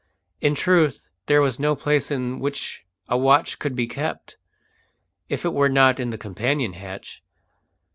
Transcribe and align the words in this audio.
In 0.39 0.55
truth, 0.55 1.09
there 1.27 1.41
was 1.41 1.59
no 1.59 1.75
place 1.75 2.09
in 2.09 2.39
which 2.39 2.87
a 3.07 3.19
watch 3.19 3.59
could 3.59 3.75
be 3.75 3.85
kept, 3.85 4.35
if 5.29 5.45
it 5.45 5.53
were 5.53 5.69
not 5.69 5.99
in 5.99 6.09
the 6.09 6.17
companion 6.17 6.73
hatch. 6.73 7.21